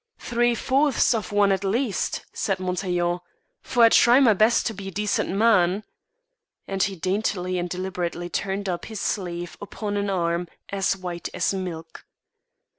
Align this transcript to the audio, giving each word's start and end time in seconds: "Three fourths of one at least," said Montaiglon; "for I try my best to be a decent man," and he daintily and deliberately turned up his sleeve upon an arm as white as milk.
"Three 0.17 0.55
fourths 0.55 1.13
of 1.13 1.31
one 1.31 1.51
at 1.51 1.63
least," 1.63 2.25
said 2.33 2.59
Montaiglon; 2.59 3.19
"for 3.61 3.83
I 3.83 3.89
try 3.89 4.19
my 4.19 4.33
best 4.33 4.65
to 4.65 4.73
be 4.73 4.87
a 4.87 4.91
decent 4.91 5.29
man," 5.29 5.83
and 6.67 6.81
he 6.81 6.95
daintily 6.95 7.59
and 7.59 7.69
deliberately 7.69 8.27
turned 8.27 8.67
up 8.67 8.85
his 8.85 8.99
sleeve 8.99 9.57
upon 9.61 9.97
an 9.97 10.09
arm 10.09 10.47
as 10.69 10.97
white 10.97 11.29
as 11.35 11.53
milk. 11.53 12.03